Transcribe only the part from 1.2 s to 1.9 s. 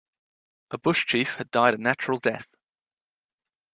had died a